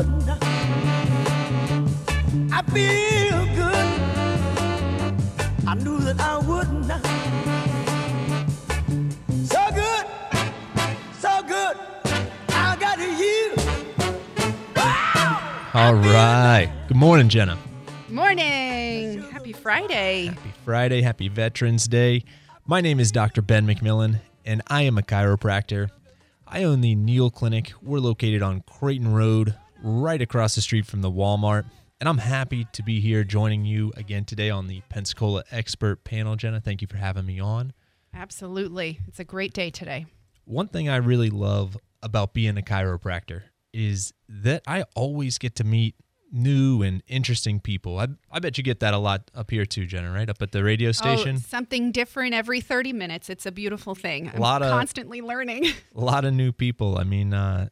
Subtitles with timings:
[0.00, 0.28] wouldn't.
[2.52, 3.86] I feel good.
[5.66, 6.86] I knew that I wouldn't.
[9.46, 10.06] So good,
[11.18, 11.76] so good.
[12.48, 13.54] I got you.
[14.74, 15.70] Wow.
[15.74, 16.72] All right.
[16.88, 17.58] Good morning, Jenna.
[18.08, 19.22] Morning.
[19.30, 20.26] Happy Friday.
[20.26, 21.02] Happy Friday.
[21.02, 22.24] Happy Veterans Day.
[22.66, 23.42] My name is Dr.
[23.42, 25.90] Ben McMillan, and I am a chiropractor.
[26.46, 27.72] I own the Neal Clinic.
[27.82, 31.64] We're located on Creighton Road, right across the street from the Walmart.
[32.00, 36.34] And I'm happy to be here joining you again today on the Pensacola Expert Panel.
[36.36, 37.72] Jenna, thank you for having me on.
[38.14, 39.00] Absolutely.
[39.06, 40.06] It's a great day today.
[40.44, 45.64] One thing I really love about being a chiropractor is that I always get to
[45.64, 45.94] meet
[46.32, 47.98] new and interesting people.
[47.98, 50.28] I, I bet you get that a lot up here too, Jenna, right?
[50.28, 51.36] Up at the radio station.
[51.36, 53.28] Oh, something different every 30 minutes.
[53.28, 54.30] It's a beautiful thing.
[54.32, 55.66] I'm Lot of- constantly learning.
[55.94, 56.98] a lot of new people.
[56.98, 57.68] I mean, uh,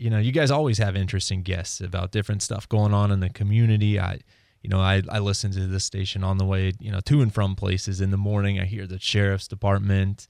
[0.00, 3.28] you know, you guys always have interesting guests about different stuff going on in the
[3.28, 4.00] community.
[4.00, 4.20] I,
[4.62, 7.32] you know, I, I listen to this station on the way, you know, to and
[7.32, 8.58] from places in the morning.
[8.58, 10.26] I hear the sheriff's department.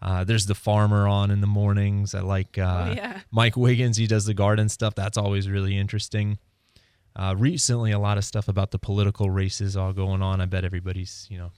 [0.00, 2.14] Uh, there's the farmer on in the mornings.
[2.14, 3.20] I like uh, Oh, yeah.
[3.32, 3.96] Mike Wiggins.
[3.96, 4.94] He does the garden stuff.
[4.94, 6.38] That's always really interesting.
[7.16, 10.40] Uh, recently, a lot of stuff about the political races all going on.
[10.40, 11.50] I bet everybody's, you know,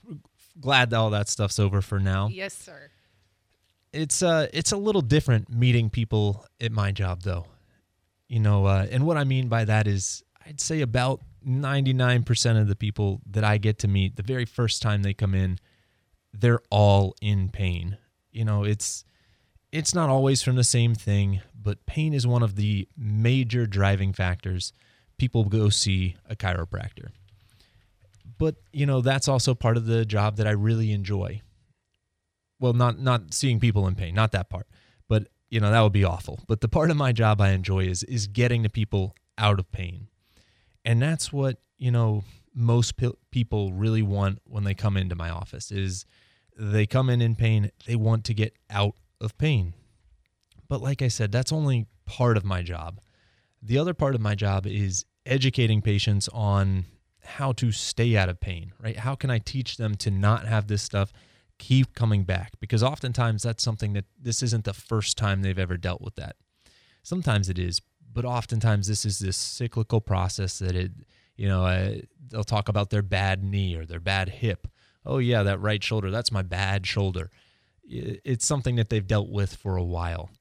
[0.59, 2.89] glad that all that stuff's over for now yes, sir.
[3.93, 7.45] it's uh it's a little different meeting people at my job though
[8.31, 12.67] you know uh, and what i mean by that is i'd say about 99% of
[12.67, 15.57] the people that i get to meet the very first time they come in
[16.33, 17.97] they're all in pain.
[18.31, 19.03] You know it's
[19.71, 24.13] it's not always from the same thing but pain is one of the major driving
[24.13, 24.73] factors
[25.17, 27.09] people go see a chiropractor.
[28.37, 31.41] But you know that's also part of the job that i really enjoy.
[32.59, 34.67] Well not not seeing people in pain not that part
[35.51, 36.39] you know that would be awful.
[36.47, 39.71] But the part of my job i enjoy is is getting the people out of
[39.71, 40.07] pain.
[40.83, 42.23] And that's what you know
[42.55, 46.05] most pe- people really want when they come into my office is
[46.57, 49.73] they come in in pain they want to get out of pain.
[50.67, 52.99] But like i said that's only part of my job.
[53.61, 56.85] The other part of my job is educating patients on
[57.23, 58.97] how to stay out of pain right?
[58.97, 61.11] How can i teach them to not have this stuff
[61.61, 65.77] keep coming back because oftentimes that's something that this isn't the first time they've ever
[65.77, 66.35] dealt with that.
[67.03, 67.79] Sometimes it is,
[68.11, 70.91] but oftentimes this is this cyclical process that it,
[71.37, 71.97] you know, uh,
[72.29, 74.67] they'll talk about their bad knee or their bad hip.
[75.05, 77.29] Oh yeah, that right shoulder, that's my bad shoulder.
[77.83, 80.31] It's something that they've dealt with for a while.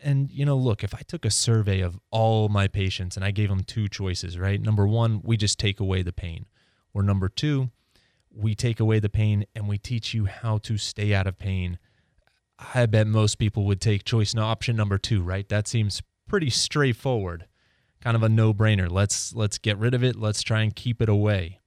[0.00, 3.32] And you know, look, if I took a survey of all my patients and I
[3.32, 4.62] gave them two choices, right?
[4.62, 6.46] Number 1, we just take away the pain.
[6.94, 7.68] Or number 2,
[8.36, 11.78] we take away the pain and we teach you how to stay out of pain.
[12.74, 15.48] I bet most people would take choice no option number 2, right?
[15.48, 17.46] That seems pretty straightforward.
[18.00, 18.90] Kind of a no-brainer.
[18.90, 20.16] Let's let's get rid of it.
[20.16, 21.60] Let's try and keep it away.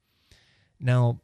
[0.80, 1.22] Now,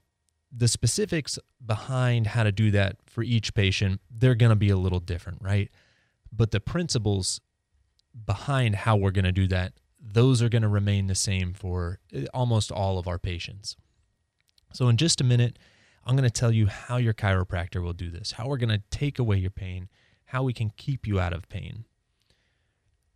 [0.52, 4.78] the specifics behind how to do that for each patient, they're going to be a
[4.78, 5.70] little different, right?
[6.32, 7.40] But the principles
[8.26, 12.00] behind how we're going to do that, those are going to remain the same for
[12.16, 13.76] uh, almost all of our patients.
[14.76, 15.58] So, in just a minute,
[16.04, 18.84] I'm going to tell you how your chiropractor will do this, how we're going to
[18.92, 19.88] take away your pain,
[20.26, 21.86] how we can keep you out of pain.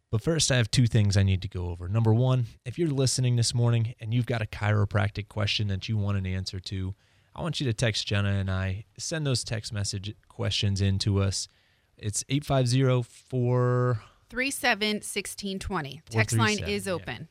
[0.09, 1.90] But first, I have two things I need to go over.
[1.90, 5.97] Number one, if you're listening this morning and you've got a chiropractic question that you
[5.97, 6.96] want an answer to,
[7.36, 8.86] I want you to text Jenna and I.
[8.97, 11.50] Send those text message questions in to us.
[11.97, 16.02] It's 850 4 37 1620.
[16.09, 17.26] Text line 437, is yeah.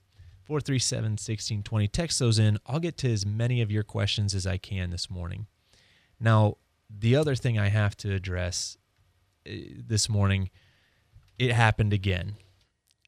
[0.48, 0.60] Open.
[0.60, 1.88] 437 1620.
[1.88, 2.58] Text those in.
[2.66, 5.46] I'll get to as many of your questions as I can this morning.
[6.20, 6.56] Now,
[6.90, 8.76] the other thing I have to address
[9.46, 9.52] uh,
[9.86, 10.50] this morning,
[11.38, 12.36] it happened again.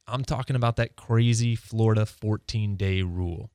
[0.06, 3.50] I'm talking about that crazy Florida 14 day rule.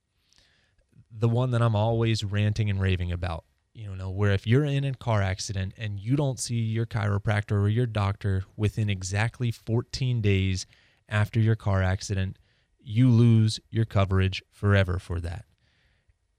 [1.12, 3.46] The one that I'm always ranting and raving about.
[3.74, 7.62] You know, where if you're in a car accident and you don't see your chiropractor
[7.62, 10.66] or your doctor within exactly 14 days
[11.10, 12.38] after your car accident,
[12.86, 15.46] you lose your coverage forever for that.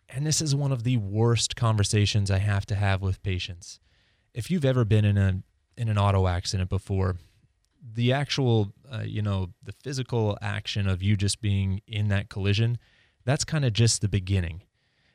[0.08, 3.80] And this is one of the worst conversations I have to have with patients.
[4.32, 5.42] If you've ever been in a
[5.76, 7.16] in an auto accident before,
[7.94, 12.78] the actual uh, you know the physical action of you just being in that collision,
[13.24, 14.62] that's kind of just the beginning.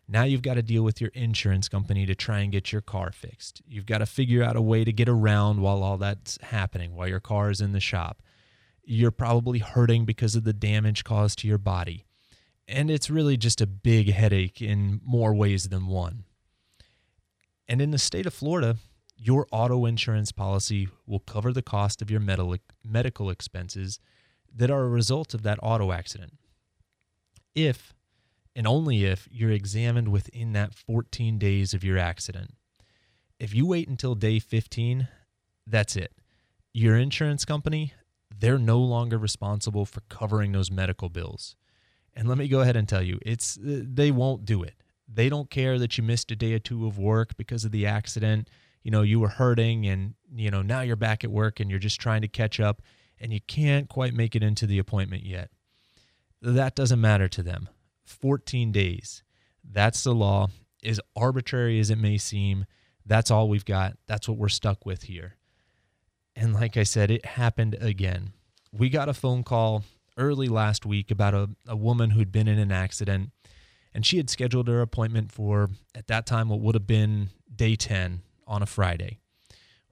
[0.07, 3.13] Now you've got to deal with your insurance company to try and get your car
[3.13, 3.61] fixed.
[3.65, 7.07] You've got to figure out a way to get around while all that's happening, while
[7.07, 8.21] your car is in the shop.
[8.93, 12.03] You're probably hurting because of the damage caused to your body.
[12.67, 16.25] And it's really just a big headache in more ways than one.
[17.69, 18.75] And in the state of Florida,
[19.15, 23.97] your auto insurance policy will cover the cost of your medical expenses
[24.53, 26.33] that are a result of that auto accident.
[27.55, 27.93] If
[28.53, 32.55] and only if you're examined within that 14 days of your accident.
[33.39, 35.07] If you wait until day 15,
[35.65, 36.11] that's it.
[36.73, 37.93] Your insurance company,
[38.41, 41.55] they're no longer responsible for covering those medical bills.
[42.13, 44.75] And let me go ahead and tell you, it's uh, they won't do it.
[45.07, 47.85] They don't care that you missed a day or two of work because of the
[47.85, 48.49] accident.
[48.83, 51.79] You know, you were hurting and, you know, now you're back at work and you're
[51.79, 52.81] just trying to catch up
[53.19, 55.51] and you can't quite make it into the appointment yet.
[56.41, 57.69] That doesn't matter to them.
[58.05, 59.23] 14 days.
[59.63, 60.47] That's the law.
[60.83, 62.65] As arbitrary as it may seem,
[63.05, 63.97] that's all we've got.
[64.07, 65.35] That's what we're stuck with here.
[66.35, 68.33] And like I said, it happened again.
[68.71, 69.83] We got a phone call
[70.17, 73.31] early last week about a, a woman who'd been in an accident
[73.93, 77.75] and she had scheduled her appointment for, at that time, what would have been day
[77.75, 79.19] 10 on a Friday.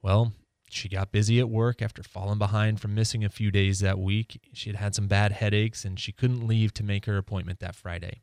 [0.02, 0.32] Well,
[0.70, 4.40] she got busy at work after falling behind from missing a few days that week.
[4.54, 7.74] She had had some bad headaches and she couldn't leave to make her appointment that
[7.74, 8.22] Friday.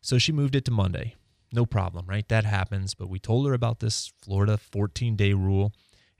[0.00, 1.14] So she moved it to Monday.
[1.52, 2.26] No problem, right?
[2.28, 2.94] That happens.
[2.94, 5.72] But we told her about this Florida 14 day rule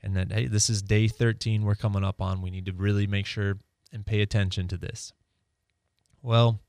[0.07, 2.41] and that, hey, this is day 13 we're coming up on.
[2.41, 3.59] We need to really make sure
[3.91, 5.11] and pay attention to this.
[6.21, 6.61] Well,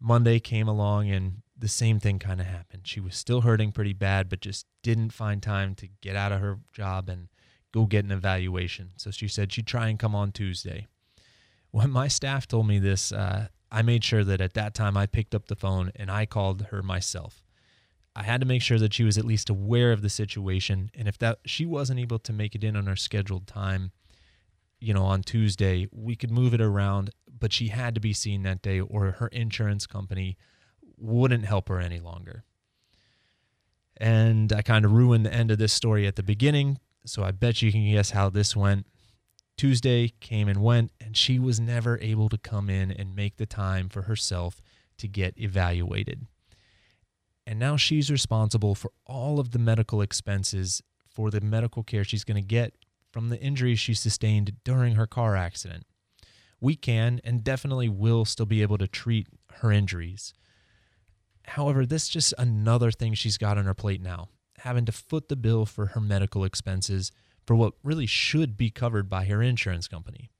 [0.00, 2.86] Monday came along and the same thing kind of happened.
[2.86, 6.40] She was still hurting pretty bad, but just didn't find time to get out of
[6.40, 7.28] her job and
[7.72, 8.92] go get an evaluation.
[8.96, 10.86] So she said she'd try and come on Tuesday.
[11.72, 15.04] When my staff told me this, uh, I made sure that at that time I
[15.04, 17.42] picked up the phone and I called her myself.
[18.16, 21.06] I had to make sure that she was at least aware of the situation, and
[21.06, 23.92] if that she wasn't able to make it in on her scheduled time,
[24.80, 28.42] you know, on Tuesday, we could move it around, but she had to be seen
[28.42, 30.38] that day, or her insurance company
[30.96, 32.44] wouldn't help her any longer.
[33.98, 37.30] And I kind of ruined the end of this story at the beginning so I
[37.30, 38.86] bet you can guess how this went.
[39.56, 43.46] Tuesday came and went, and she was never able to come in and make the
[43.46, 44.60] time for herself
[44.98, 46.26] to get evaluated.
[47.46, 52.24] And now she's responsible for all of the medical expenses for the medical care she's
[52.24, 52.74] going to get
[53.12, 55.84] from the injuries she sustained during her car accident.
[56.60, 59.28] We can and definitely will still be able to treat
[59.60, 60.34] her injuries.
[61.44, 64.28] However, this is just another thing she's got on her plate now
[64.60, 67.12] having to foot the bill for her medical expenses
[67.46, 70.30] for what really should be covered by her insurance company.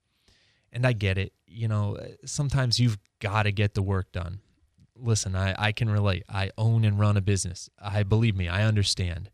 [0.73, 1.33] And I get it.
[1.47, 4.41] You know, sometimes you've got to get the work done.
[4.99, 6.25] Listen, I, I can relate.
[6.29, 7.69] I own and run a business.
[7.81, 9.31] I believe me, I understand.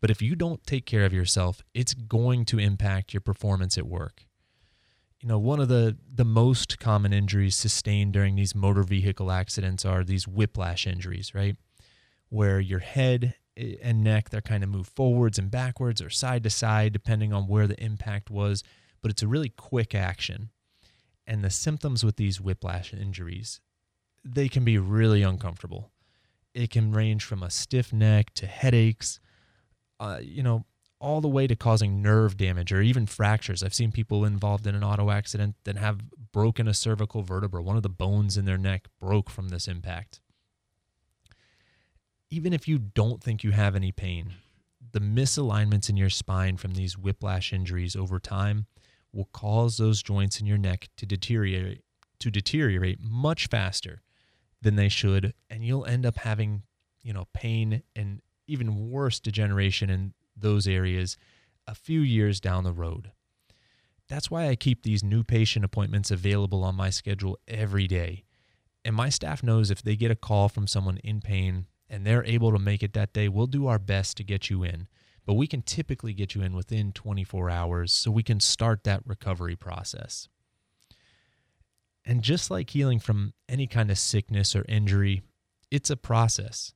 [0.00, 3.86] But if you don't take care of yourself, it's going to impact your performance at
[3.86, 4.26] work.
[5.20, 9.84] You know, one of the, the most common injuries sustained during these motor vehicle accidents
[9.84, 11.56] are these whiplash injuries, right?
[12.28, 16.42] Where your head eh, and neck they're kind of move forwards and backwards or side
[16.44, 18.64] to side depending on where the impact was
[19.02, 20.50] but it's a really quick action
[21.26, 23.60] and the symptoms with these whiplash injuries
[24.24, 25.90] they can be really uncomfortable.
[26.54, 29.20] It can range from a stiff neck to headaches
[30.02, 30.64] uh, you know
[30.98, 33.62] all the way to causing nerve damage or even fractures.
[33.62, 36.00] I've seen people involved in an auto accident that have
[36.32, 37.60] broken a cervical vertebra.
[37.60, 40.20] One of the bones in their neck broke from this impact.
[42.30, 44.34] Even if you don't think you have any pain,
[44.92, 48.66] the misalignments in your spine from these whiplash injuries over time
[49.12, 51.82] will cause those joints in your neck to deteriorate
[52.20, 54.02] to deteriorate much faster
[54.62, 56.62] than they should and you'll end up having,
[57.02, 61.16] you know, pain and even worse degeneration in those areas
[61.66, 63.12] a few years down the road.
[64.08, 68.24] That's why I keep these new patient appointments available on my schedule every day.
[68.84, 72.24] And my staff knows if they get a call from someone in pain and they're
[72.24, 74.88] able to make it that day, we'll do our best to get you in.
[75.24, 79.02] But we can typically get you in within 24 hours so we can start that
[79.06, 80.28] recovery process.
[82.04, 85.22] And just like healing from any kind of sickness or injury,
[85.70, 86.72] it's a process.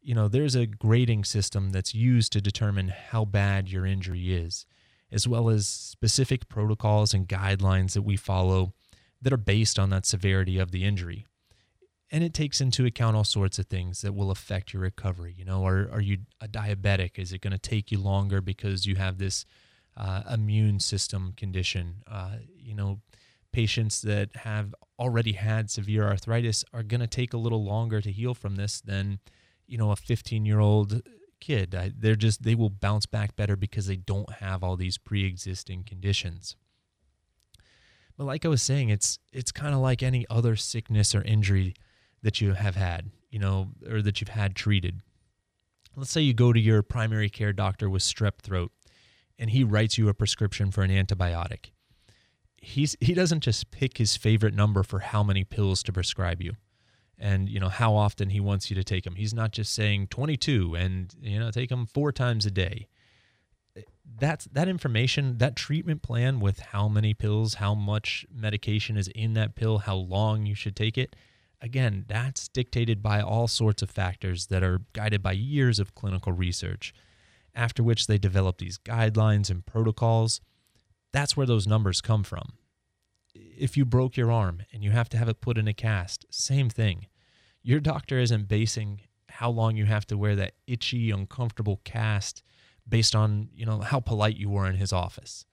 [0.00, 4.66] You know, there's a grading system that's used to determine how bad your injury is,
[5.10, 8.74] as well as specific protocols and guidelines that we follow
[9.22, 11.24] that are based on that severity of the injury
[12.14, 15.34] and it takes into account all sorts of things that will affect your recovery.
[15.36, 17.18] You know, are are you a diabetic?
[17.18, 19.44] Is it going to take you longer because you have this
[19.96, 22.04] uh, immune system condition?
[22.06, 23.00] Uh, you know,
[23.54, 28.10] patients that have already had severe arthritis are going to take a little longer to
[28.10, 29.20] heal from this than
[29.66, 31.02] you know a 15 year old
[31.40, 31.74] kid.
[31.74, 35.84] I, they're just they will bounce back better because they don't have all these pre-existing
[35.84, 36.56] conditions.
[38.16, 41.74] But like I was saying, it's it's kind of like any other sickness or injury
[42.22, 45.00] that you have had, you know, or that you've had treated.
[45.94, 48.72] Let's say you go to your primary care doctor with strep throat
[49.38, 51.70] and he writes you a prescription for an antibiotic.
[52.64, 56.54] He's he doesn't just pick his favorite number for how many pills to prescribe you
[57.18, 60.06] and you know how often he wants you to take them he's not just saying
[60.08, 62.88] 22 and you know take them four times a day.
[64.16, 69.34] That's that information that treatment plan with how many pills how much medication is in
[69.34, 71.16] that pill how long you should take it
[71.60, 76.32] again that's dictated by all sorts of factors that are guided by years of clinical
[76.32, 76.94] research
[77.54, 80.40] after which they develop these guidelines and protocols
[81.14, 82.54] that's where those numbers come from.
[83.34, 86.26] If you broke your arm and you have to have it put in a cast,
[86.28, 87.06] same thing.
[87.62, 92.42] Your doctor isn't basing how long you have to wear that itchy, uncomfortable cast
[92.88, 95.46] based on, you know, how polite you were in his office.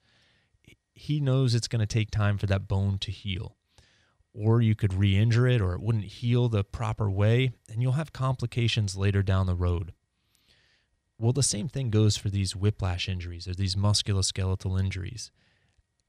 [0.94, 3.56] He knows it's going to take time for that bone to heal.
[4.34, 7.92] Or you could re injure it, or it wouldn't heal the proper way, and you'll
[7.92, 9.92] have complications later down the road.
[11.18, 15.30] Well, the same thing goes for these whiplash injuries or these musculoskeletal injuries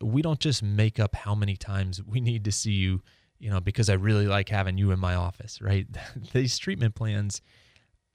[0.01, 3.01] we don't just make up how many times we need to see you,
[3.39, 5.87] you know, because I really like having you in my office, right?
[6.33, 7.41] These treatment plans,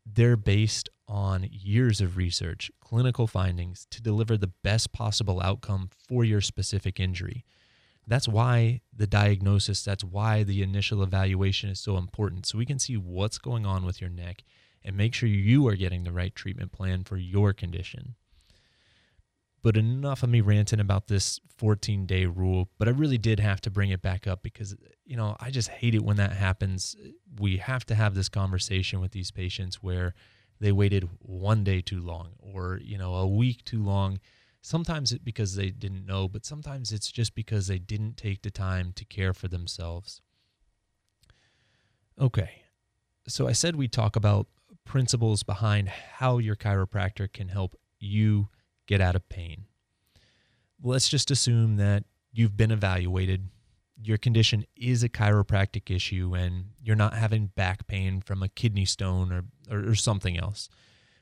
[0.06, 6.24] they're based on years of research, clinical findings to deliver the best possible outcome for
[6.24, 7.44] your specific injury.
[8.06, 12.46] That's why the diagnosis, that's why the initial evaluation is so important.
[12.46, 14.44] So we can see what's going on with your neck
[14.82, 18.14] and make sure you are getting the right treatment plan for your condition.
[19.68, 22.70] But enough of me ranting about this 14 day rule.
[22.78, 25.68] But I really did have to bring it back up because, you know, I just
[25.68, 26.96] hate it when that happens.
[27.38, 30.14] We have to have this conversation with these patients where
[30.58, 34.20] they waited one day too long or, you know, a week too long.
[34.62, 38.50] Sometimes it's because they didn't know, but sometimes it's just because they didn't take the
[38.50, 40.22] time to care for themselves.
[42.18, 42.62] Okay.
[43.26, 44.46] So I said we talk about
[44.86, 48.48] principles behind how your chiropractor can help you
[48.88, 49.66] get out of pain.
[50.82, 53.48] Let's just assume that you've been evaluated,
[54.02, 58.84] your condition is a chiropractic issue, and you're not having back pain from a kidney
[58.84, 60.68] stone or, or, or something else.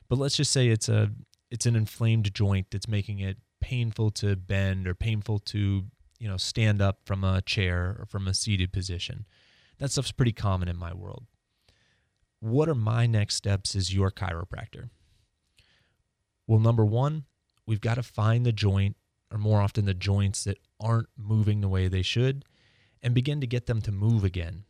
[0.07, 1.11] But let's just say it's a
[1.49, 5.85] it's an inflamed joint that's making it painful to bend or painful to
[6.19, 9.25] you know stand up from a chair or from a seated position.
[9.79, 11.25] That stuff's pretty common in my world.
[12.39, 14.89] What are my next steps as your chiropractor?
[16.45, 17.25] Well, number one,
[17.67, 18.95] we've got to find the joint,
[19.31, 22.45] or more often the joints that aren't moving the way they should,
[23.03, 24.63] and begin to get them to move again.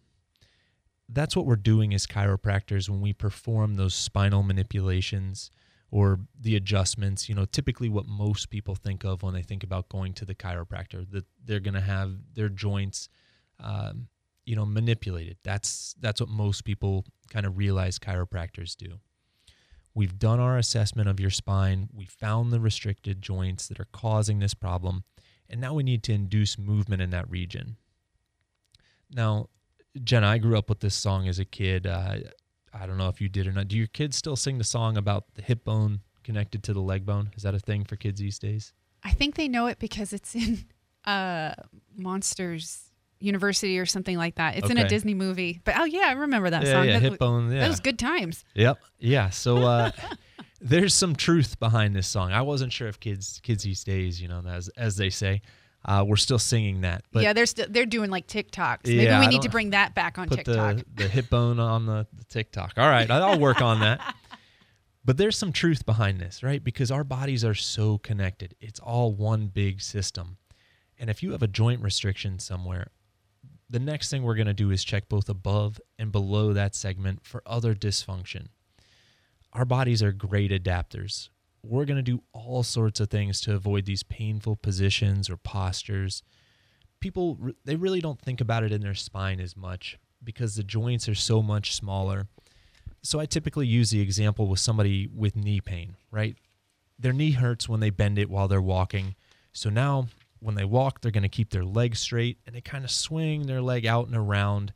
[1.08, 5.52] That's what we're doing as chiropractors when we perform those spinal manipulations
[5.90, 7.30] or the adjustments.
[7.30, 10.36] You know, typically what most people think of when they think about going to the
[10.36, 13.08] chiropractor, that they're going to have their joints,
[13.62, 14.08] um,
[14.46, 15.38] you know, manipulated.
[15.44, 19.00] That's that's what most people kind of realize chiropractors do.
[19.98, 21.90] We've done our assessment of your spine.
[21.92, 25.06] We found the restricted joints that are causing this problem.
[25.50, 27.78] And now we need to induce movement in that region.
[29.12, 29.50] Now,
[30.04, 31.88] Jen, I grew up with this song as a kid.
[31.88, 32.18] Uh,
[32.72, 33.70] I don't know if you did or not.
[33.70, 37.04] Do your kids still sing the song about the hip bone connected to the leg
[37.04, 37.32] bone?
[37.36, 38.74] Is that a thing for kids these days?
[39.02, 40.66] I think they know it because it's in
[41.06, 41.56] uh,
[41.96, 42.87] Monsters
[43.20, 44.58] University or something like that.
[44.58, 45.62] It's in a Disney movie.
[45.64, 46.86] But oh yeah, I remember that yeah, song.
[46.86, 47.52] yeah, that, hip bone.
[47.52, 47.60] Yeah.
[47.62, 48.44] that was good times.
[48.56, 48.80] Yep.
[49.00, 49.30] Yeah.
[49.30, 49.92] So uh,
[50.62, 52.32] there's some truth behind this song.
[52.32, 55.42] I wasn't sure if kids kids these days, you know, as as they say,
[55.86, 57.04] uh, we're still singing that.
[57.12, 58.86] But yeah, they're st- they're doing like TikToks.
[58.86, 60.78] Maybe Yeah, we need to bring that back on put TikTok.
[60.78, 62.74] the the hip bone on the, the TikTok.
[62.78, 64.16] All right, I'll work on that.
[65.08, 66.62] But there's some truth behind this, right?
[66.62, 68.56] Because our bodies are so connected.
[68.60, 70.36] It's all one big system.
[71.00, 72.92] And if you have a joint restriction somewhere,
[73.70, 77.26] the next thing we're going to do is check both above and below that segment
[77.26, 78.48] for other dysfunction.
[79.54, 81.30] Our bodies are great adapters.
[81.64, 86.24] We're going to do all sorts of things to avoid these painful positions or postures.
[87.00, 91.10] People they really don't think about it in their spine as much because the joints
[91.10, 92.28] are so much smaller.
[93.04, 96.36] So I typically use the example with somebody with knee pain, right?
[96.98, 99.16] Their knee hurts when they bend it while they're walking.
[99.54, 100.08] So now
[100.40, 103.48] when they walk, they're going to keep their leg straight and they kind of swing
[103.48, 104.74] their leg out and around,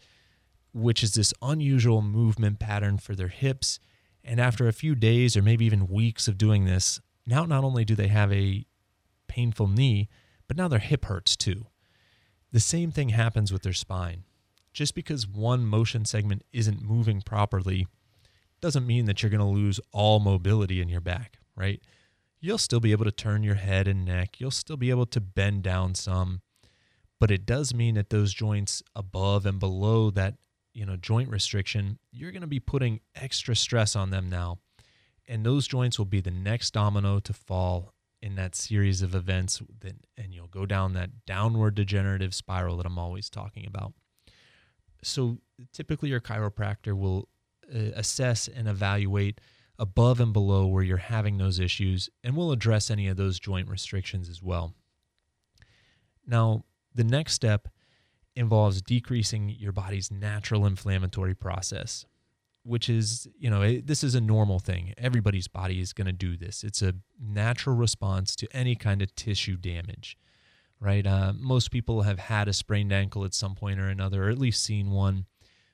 [0.74, 3.80] which is this unusual movement pattern for their hips.
[4.24, 7.86] And after a few days or maybe even weeks of doing this, now not only
[7.86, 8.66] do they have a
[9.28, 10.10] painful knee,
[10.48, 11.68] but now their hip hurts too.
[12.52, 14.26] The same thing happens with their spine.
[14.74, 17.88] Just because one motion segment isn't moving properly
[18.62, 21.82] doesn't mean that you're going to lose all mobility in your back, right?
[22.42, 24.40] You'll still be able to turn your head and neck.
[24.40, 26.42] You'll still be able to bend down some,
[27.20, 30.36] but it does mean that those joints above and below that,
[30.74, 34.58] you know, joint restriction, you're going to be putting extra stress on them now.
[35.28, 37.94] And those joints will be the next domino to fall
[38.24, 42.86] in that series of events that, and you'll go down that downward degenerative spiral that
[42.88, 43.94] I'm always talking about.
[45.04, 45.38] So
[45.74, 47.30] typically your chiropractor will
[47.74, 49.40] uh, assess and evaluate
[49.82, 53.68] above and below where you're having those issues and we'll address any of those joint
[53.68, 54.74] restrictions as well.
[56.26, 56.64] Now,
[56.96, 57.68] the next step
[58.36, 62.06] involves decreasing your body's natural inflammatory process
[62.64, 64.94] which is, you know, it, this is a normal thing.
[64.98, 66.64] Everybody's body is going to do this.
[66.64, 70.18] It's a natural response to any kind of tissue damage,
[70.80, 71.06] right?
[71.06, 74.38] Uh, most people have had a sprained ankle at some point or another, or at
[74.38, 75.26] least seen one.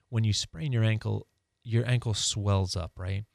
[0.09, 1.27] When you sprain your ankle,
[1.63, 3.25] your ankle swells up, right?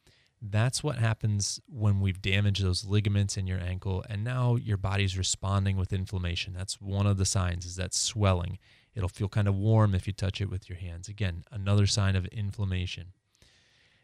[0.44, 5.16] That's what happens when we've damaged those ligaments in your ankle, and now your body's
[5.16, 6.52] responding with inflammation.
[6.52, 8.58] That's one of the signs is that swelling.
[8.94, 11.06] It'll feel kind of warm if you touch it with your hands.
[11.08, 13.12] Again, another sign of inflammation.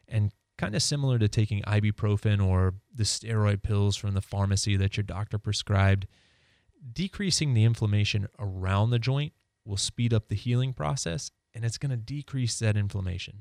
[0.07, 4.97] And kind of similar to taking ibuprofen or the steroid pills from the pharmacy that
[4.97, 6.07] your doctor prescribed,
[6.93, 9.33] decreasing the inflammation around the joint
[9.65, 13.41] will speed up the healing process and it's going to decrease that inflammation.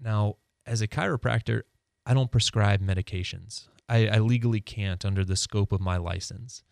[0.00, 1.62] Now, as a chiropractor,
[2.06, 3.68] I don't prescribe medications.
[3.88, 6.62] I, I, legally can't under the scope of my license.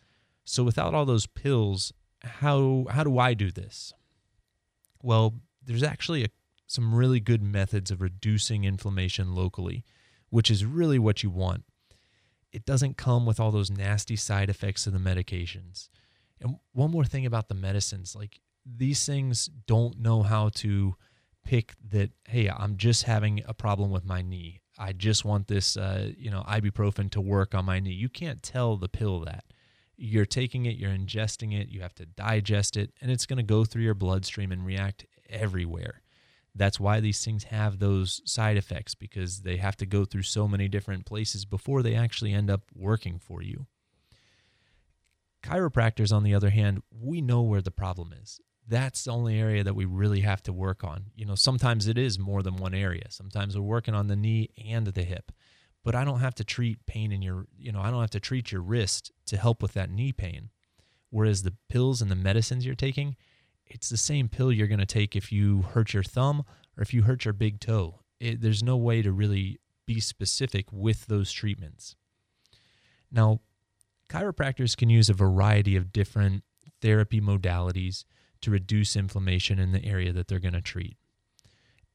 [0.45, 3.93] So without all those pills, how how do I do this?
[5.03, 6.29] Well, there's actually a
[6.67, 9.85] some really good methods of reducing inflammation locally,
[10.31, 11.65] which is really what you want.
[12.51, 15.91] It doesn't come with all those nasty side effects of the medications.
[16.41, 20.95] And one more thing about the medicines like these things don't know how to
[21.45, 24.61] pick that, hey, I'm just having a problem with my knee.
[24.79, 27.93] I just want this, uh, you know, ibuprofen to work on my knee.
[27.93, 29.45] You can't tell the pill that.
[29.97, 33.43] You're taking it, you're ingesting it, you have to digest it, and it's going to
[33.43, 36.03] go through your bloodstream and react everywhere.
[36.55, 40.47] That's why these things have those side effects because they have to go through so
[40.47, 43.67] many different places before they actually end up working for you.
[45.43, 48.41] Chiropractors, on the other hand, we know where the problem is.
[48.69, 51.07] That's the only area that we really have to work on.
[51.15, 53.07] You know, sometimes it is more than one area.
[53.11, 55.33] Sometimes we're working on the knee and the hip,
[55.85, 58.21] but I don't have to treat pain in your, you know, I don't have to
[58.21, 60.51] treat your wrist to help with that knee pain.
[61.11, 63.17] Whereas the pills and the medicines you're taking,
[63.67, 66.45] it's the same pill you're going to take if you hurt your thumb
[66.77, 68.01] or if you hurt your big toe.
[68.21, 71.97] It, there's no way to really be specific with those treatments.
[73.11, 73.41] Now,
[74.09, 76.45] chiropractors can use a variety of different
[76.81, 78.05] therapy modalities
[78.43, 80.97] to reduce inflammation in the area that they're going to treat.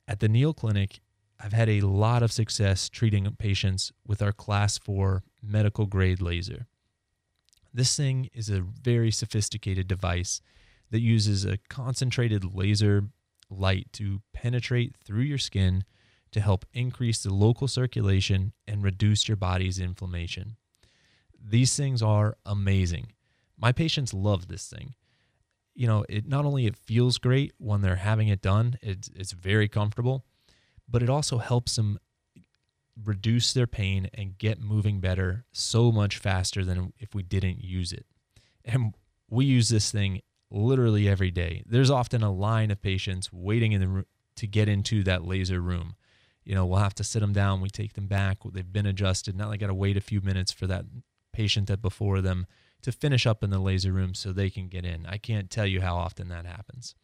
[0.08, 1.00] At the Neal Clinic,
[1.40, 6.68] I've had a lot of success treating patients with our class 4 medical grade laser.
[7.74, 10.42] This thing is a very sophisticated device
[10.90, 13.04] that uses a concentrated laser
[13.50, 15.84] light to penetrate through your skin
[16.32, 20.56] to help increase the local circulation and reduce your body's inflammation.
[21.40, 23.14] These things are amazing.
[23.58, 24.96] My patients love this thing.
[25.78, 29.32] You know, it not only it feels great when they're having it done, it's it's
[29.32, 30.26] very comfortable,
[30.90, 32.00] but it also helps them
[33.06, 37.94] reduce their pain and get moving better so much faster than if we didn't use
[37.94, 38.08] it.
[38.66, 38.96] And
[39.30, 41.62] we use this thing literally every day.
[41.68, 44.06] There's often a line of patients waiting in the room
[44.38, 45.96] to get into that laser room.
[46.44, 47.62] You know, we'll have to sit them down.
[47.62, 48.40] We take them back.
[48.52, 49.36] They've been adjusted.
[49.36, 50.86] Now they got to wait a few minutes for that
[51.34, 52.48] patient that before them
[52.82, 55.06] to finish up in the laser room so they can get in.
[55.06, 56.96] I can't tell you how often that happens.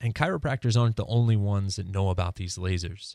[0.00, 3.14] And chiropractors aren't the only ones that know about these lasers.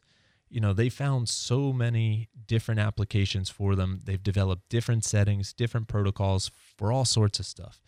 [0.49, 3.99] You know, they found so many different applications for them.
[4.05, 7.81] They've developed different settings, different protocols for all sorts of stuff.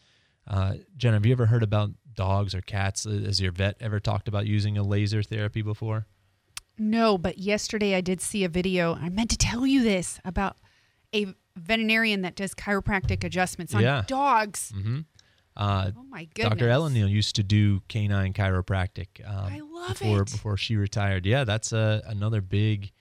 [0.45, 3.06] Uh, Jen, have you ever heard about dogs or cats?
[3.06, 6.08] Uh, has your vet ever talked about using a laser therapy before?
[6.78, 8.95] No, but yesterday I did see a video.
[8.95, 10.58] I meant to tell you this about
[11.13, 11.28] a
[11.60, 14.04] veterinarian that does chiropractic adjustments on Yeah.
[14.08, 14.72] dogs.
[14.76, 15.00] Mm-hmm.
[15.58, 16.58] Uh, Oh my goodness.
[16.58, 16.69] Dr.
[16.69, 19.08] Ellen Neal used to do canine chiropractic.
[19.28, 20.32] Um, I love before, it.
[20.32, 22.91] Before she retired, yeah, that's a, another big,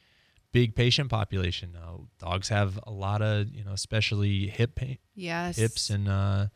[0.53, 1.77] big patient population.
[1.77, 5.57] Uh, dogs have a lot of, you know, especially hip pain, Yes.
[5.57, 6.47] hips and uh,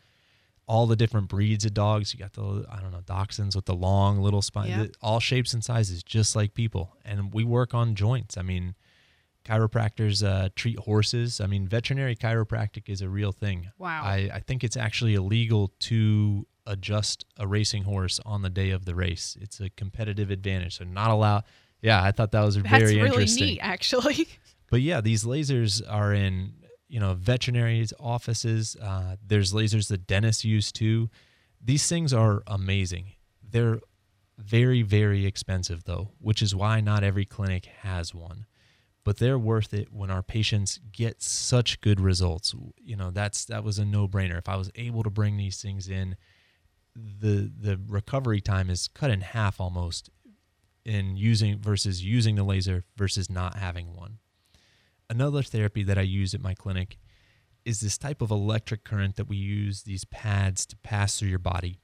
[0.66, 2.12] all the different breeds of dogs.
[2.12, 4.86] You got the I don't know dachshunds with the long little spine, Yeah.
[5.02, 6.96] all shapes and sizes, just like people.
[7.04, 8.36] And we work on joints.
[8.36, 8.74] I mean,
[9.44, 11.40] chiropractors uh, treat horses.
[11.40, 13.70] I mean, veterinary chiropractic is a real thing.
[13.78, 14.02] Wow.
[14.04, 18.84] I, I think it's actually illegal to adjust a racing horse on the day of
[18.84, 19.36] the race.
[19.40, 21.44] It's a competitive advantage, so not allowed.
[21.80, 23.46] Yeah, I thought that was That's very really interesting.
[23.46, 24.28] neat, actually.
[24.70, 26.54] But yeah, these lasers are in
[26.88, 28.74] you know veterinary offices.
[28.80, 31.10] Uh, there's lasers that dentists use too.
[31.62, 33.12] These things are amazing.
[33.46, 33.80] They're
[34.38, 38.46] very very expensive though, which is why not every clinic has one.
[39.04, 42.54] But they're worth it when our patients get such good results.
[42.76, 44.38] You know, that's that was a no-brainer.
[44.38, 46.16] If I was able to bring these things in,
[46.94, 50.10] the the recovery time is cut in half almost
[50.84, 54.18] in using versus using the laser versus not having one.
[55.08, 56.98] Another therapy that I use at my clinic
[57.64, 61.38] is this type of electric current that we use these pads to pass through your
[61.38, 61.80] body.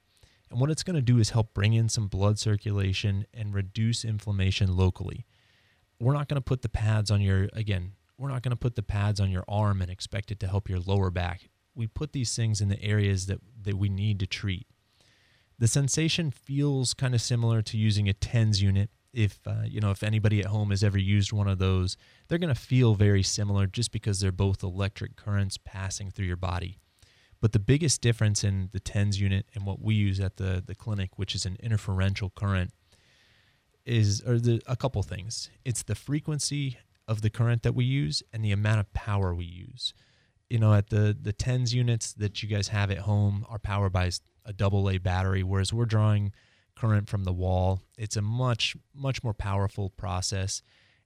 [0.50, 4.04] And what it's going to do is help bring in some blood circulation and reduce
[4.04, 5.26] inflammation locally.
[6.00, 8.76] We're not going to put the pads on your, again, we're not going to put
[8.76, 11.48] the pads on your arm and expect it to help your lower back.
[11.74, 14.66] We put these things in the areas that, that we need to treat.
[15.58, 18.90] The sensation feels kind of similar to using a TENS unit.
[19.12, 21.96] If uh, you know, if anybody at home has ever used one of those,
[22.28, 26.36] they're going to feel very similar just because they're both electric currents passing through your
[26.36, 26.78] body.
[27.40, 30.74] But the biggest difference in the TENS unit and what we use at the, the
[30.74, 32.72] clinic, which is an interferential current,
[33.88, 35.50] is or the a couple things.
[35.64, 39.44] It's the frequency of the current that we use and the amount of power we
[39.44, 39.94] use.
[40.50, 43.92] You know, at the the TENS units that you guys have at home are powered
[43.92, 44.10] by
[44.44, 46.32] a double A battery, whereas we're drawing
[46.76, 47.82] current from the wall.
[47.96, 50.62] It's a much much more powerful process.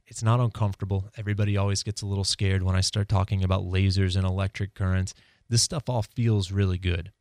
[0.06, 1.08] It's not uncomfortable.
[1.16, 5.14] Everybody always gets a little scared when I start talking about lasers and electric currents
[5.52, 7.12] this stuff all feels really good.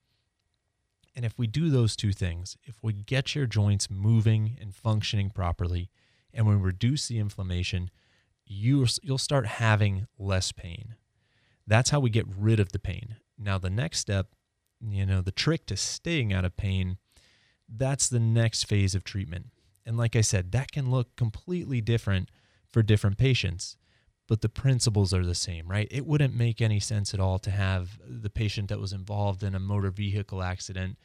[1.15, 5.30] And if we do those two things, if we get your joints moving and functioning
[5.30, 5.89] properly,
[6.34, 7.89] and we reduce the inflammation,
[8.45, 10.95] you, you'll start having less pain.
[11.67, 13.17] That's how we get rid of the pain.
[13.38, 14.28] Now, the next step,
[14.80, 16.97] you know, the trick to staying out of pain,
[17.67, 19.47] that's the next phase of treatment.
[19.86, 22.30] And like I said, that can look completely different
[22.69, 23.78] for different patients
[24.32, 25.89] but the principles are the same, right?
[25.91, 29.54] It wouldn't make any sense at all to have the patient that was involved in
[29.54, 30.98] a motor vehicle accident,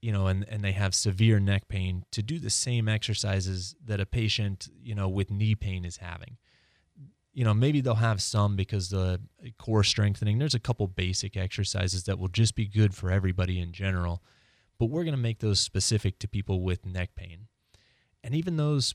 [0.00, 3.98] you know, and, and they have severe neck pain to do the same exercises that
[3.98, 6.36] a patient, you know, with knee pain is having.
[7.32, 9.20] You know, maybe they'll have some because the
[9.58, 13.72] core strengthening, there's a couple basic exercises that will just be good for everybody in
[13.72, 14.22] general,
[14.78, 17.48] but we're going to make those specific to people with neck pain.
[18.22, 18.94] And even those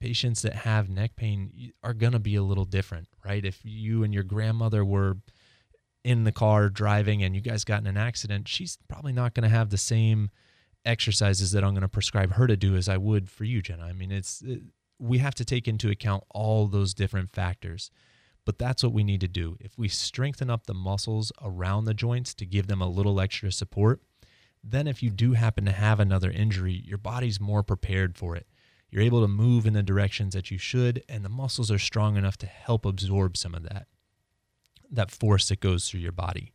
[0.00, 3.44] patients that have neck pain are going to be a little different, right?
[3.44, 5.18] If you and your grandmother were
[6.04, 9.42] in the car driving and you guys got in an accident, she's probably not going
[9.42, 10.30] to have the same
[10.84, 13.84] exercises that I'm going to prescribe her to do as I would for you, Jenna.
[13.84, 14.62] I mean, it's it,
[14.98, 17.90] we have to take into account all those different factors.
[18.44, 19.58] But that's what we need to do.
[19.60, 23.52] If we strengthen up the muscles around the joints to give them a little extra
[23.52, 24.00] support,
[24.64, 28.46] then if you do happen to have another injury, your body's more prepared for it
[28.90, 32.16] you're able to move in the directions that you should, and the muscles are strong
[32.16, 33.86] enough to help absorb some of that
[34.90, 36.52] that force that goes through your body.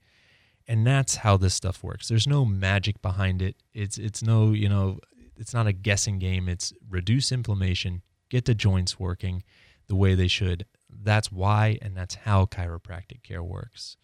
[0.67, 2.07] And that's how this stuff works.
[2.07, 3.57] There's no magic behind it.
[3.73, 4.99] It's it's no, you know,
[5.37, 6.47] it's not a guessing game.
[6.47, 9.43] It's reduce inflammation, get the joints working
[9.87, 10.65] the way they should.
[10.89, 13.97] That's why and that's how chiropractic care works.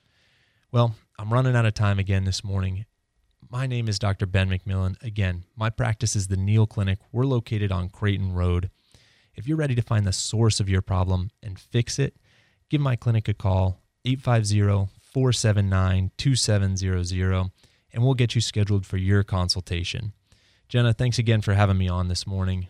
[0.71, 2.85] Well, I'm running out of time again this morning.
[3.51, 4.27] My name is Dr.
[4.27, 5.01] Ben McMillan.
[5.01, 6.99] Again, my practice is the Neal Clinic.
[7.11, 8.69] We're located on Creighton Road.
[9.33, 12.15] If you're ready to find the source of your problem and fix it,
[12.69, 17.49] give my clinic a call, 850 479 2700,
[17.91, 20.13] and we'll get you scheduled for your consultation.
[20.67, 22.67] Jenna, thanks again for having me on this morning.